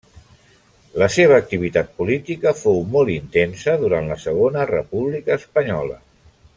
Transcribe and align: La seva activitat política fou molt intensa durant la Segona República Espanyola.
La 1.01 1.09
seva 1.15 1.35
activitat 1.41 1.91
política 1.99 2.55
fou 2.63 2.81
molt 2.97 3.13
intensa 3.17 3.77
durant 3.85 4.13
la 4.15 4.19
Segona 4.27 4.65
República 4.75 5.41
Espanyola. 5.41 6.01